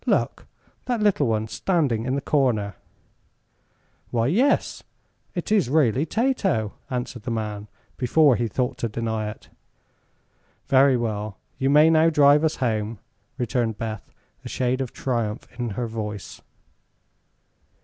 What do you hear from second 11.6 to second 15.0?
may now drive us home," returned Beth, a shade of